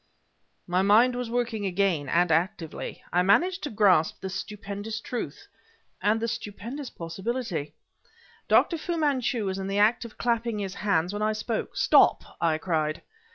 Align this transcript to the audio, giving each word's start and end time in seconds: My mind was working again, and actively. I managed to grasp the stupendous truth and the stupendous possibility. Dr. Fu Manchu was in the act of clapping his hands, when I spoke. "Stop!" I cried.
My 0.65 0.81
mind 0.81 1.13
was 1.13 1.29
working 1.29 1.63
again, 1.67 2.09
and 2.09 2.31
actively. 2.31 3.03
I 3.13 3.21
managed 3.21 3.61
to 3.61 3.69
grasp 3.69 4.19
the 4.21 4.31
stupendous 4.31 4.99
truth 4.99 5.45
and 6.01 6.19
the 6.19 6.27
stupendous 6.27 6.89
possibility. 6.89 7.75
Dr. 8.47 8.79
Fu 8.79 8.97
Manchu 8.97 9.45
was 9.45 9.59
in 9.59 9.67
the 9.67 9.77
act 9.77 10.03
of 10.03 10.17
clapping 10.17 10.57
his 10.57 10.73
hands, 10.73 11.13
when 11.13 11.21
I 11.21 11.33
spoke. 11.33 11.77
"Stop!" 11.77 12.23
I 12.41 12.57
cried. 12.57 13.03